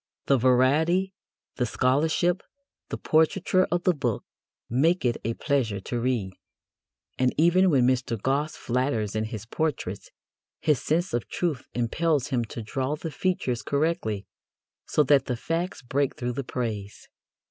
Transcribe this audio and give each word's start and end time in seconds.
The 0.25 0.39
variety, 0.39 1.13
the 1.57 1.67
scholarship, 1.67 2.41
the 2.89 2.97
portraiture 2.97 3.67
of 3.71 3.83
the 3.83 3.93
book 3.93 4.25
make 4.67 5.05
it 5.05 5.17
a 5.23 5.35
pleasure 5.35 5.79
to 5.79 5.99
read; 5.99 6.33
and, 7.19 7.31
even 7.37 7.69
when 7.69 7.85
Mr. 7.85 8.19
Gosse 8.19 8.55
flatters 8.55 9.15
in 9.15 9.25
his 9.25 9.45
portraits, 9.45 10.09
his 10.59 10.81
sense 10.81 11.13
of 11.13 11.29
truth 11.29 11.67
impels 11.75 12.29
him 12.29 12.43
to 12.45 12.63
draw 12.63 12.95
the 12.95 13.11
features 13.11 13.61
correctly, 13.61 14.25
so 14.87 15.03
that 15.03 15.25
the 15.25 15.37
facts 15.37 15.83
break 15.83 16.15
through 16.15 16.33
the 16.33 16.43
praise. 16.43 17.07